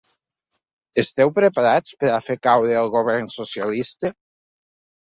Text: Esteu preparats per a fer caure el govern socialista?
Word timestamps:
Esteu 1.03 1.33
preparats 1.35 1.95
per 2.05 2.11
a 2.15 2.17
fer 2.31 2.39
caure 2.49 2.75
el 2.83 2.93
govern 2.99 3.33
socialista? 3.39 4.17